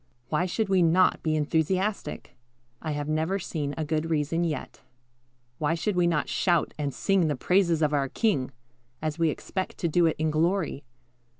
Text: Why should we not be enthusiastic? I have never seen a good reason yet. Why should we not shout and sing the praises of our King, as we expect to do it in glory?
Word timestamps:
Why 0.29 0.47
should 0.47 0.67
we 0.67 0.81
not 0.81 1.21
be 1.21 1.35
enthusiastic? 1.35 2.35
I 2.81 2.93
have 2.93 3.07
never 3.07 3.37
seen 3.37 3.75
a 3.77 3.85
good 3.85 4.09
reason 4.09 4.43
yet. 4.43 4.81
Why 5.59 5.75
should 5.75 5.95
we 5.95 6.07
not 6.07 6.27
shout 6.27 6.73
and 6.75 6.91
sing 6.91 7.27
the 7.27 7.35
praises 7.35 7.83
of 7.83 7.93
our 7.93 8.09
King, 8.09 8.49
as 8.99 9.19
we 9.19 9.29
expect 9.29 9.77
to 9.77 9.87
do 9.87 10.07
it 10.07 10.15
in 10.17 10.31
glory? 10.31 10.85